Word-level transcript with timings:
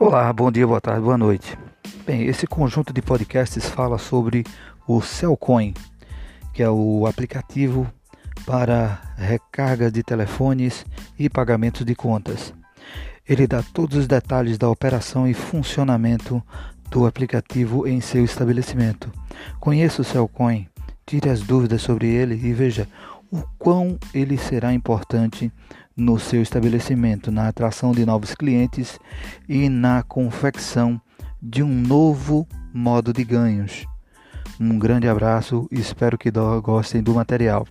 Olá, 0.00 0.32
bom 0.32 0.48
dia, 0.48 0.64
boa 0.64 0.80
tarde, 0.80 1.00
boa 1.00 1.18
noite. 1.18 1.58
Bem, 2.06 2.22
esse 2.22 2.46
conjunto 2.46 2.92
de 2.92 3.02
podcasts 3.02 3.68
fala 3.68 3.98
sobre 3.98 4.44
o 4.86 5.02
Cellcoin, 5.02 5.74
que 6.54 6.62
é 6.62 6.70
o 6.70 7.04
aplicativo 7.04 7.84
para 8.46 9.00
recarga 9.16 9.90
de 9.90 10.04
telefones 10.04 10.86
e 11.18 11.28
pagamentos 11.28 11.84
de 11.84 11.96
contas. 11.96 12.54
Ele 13.28 13.44
dá 13.44 13.60
todos 13.60 13.96
os 13.96 14.06
detalhes 14.06 14.56
da 14.56 14.68
operação 14.70 15.26
e 15.26 15.34
funcionamento 15.34 16.40
do 16.92 17.04
aplicativo 17.04 17.84
em 17.84 18.00
seu 18.00 18.24
estabelecimento. 18.24 19.10
Conheça 19.58 20.02
o 20.02 20.04
Cellcoin, 20.04 20.68
tire 21.04 21.28
as 21.28 21.40
dúvidas 21.40 21.82
sobre 21.82 22.06
ele 22.06 22.36
e 22.36 22.52
veja 22.52 22.86
o 23.32 23.42
quão 23.58 23.98
ele 24.14 24.38
será 24.38 24.72
importante 24.72 25.52
no 25.98 26.18
seu 26.18 26.40
estabelecimento, 26.40 27.32
na 27.32 27.48
atração 27.48 27.92
de 27.92 28.06
novos 28.06 28.34
clientes 28.34 28.98
e 29.48 29.68
na 29.68 30.02
confecção 30.02 31.00
de 31.42 31.62
um 31.62 31.68
novo 31.68 32.46
modo 32.72 33.12
de 33.12 33.24
ganhos. 33.24 33.84
Um 34.60 34.78
grande 34.78 35.08
abraço 35.08 35.68
e 35.70 35.78
espero 35.78 36.16
que 36.16 36.30
gostem 36.62 37.02
do 37.02 37.14
material. 37.14 37.66